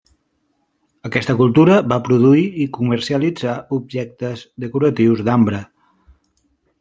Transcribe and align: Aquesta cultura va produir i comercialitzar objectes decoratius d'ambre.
Aquesta 1.09 1.33
cultura 1.41 1.75
va 1.91 1.99
produir 2.07 2.45
i 2.65 2.65
comercialitzar 2.77 3.55
objectes 3.79 4.43
decoratius 4.65 5.23
d'ambre. 5.29 5.61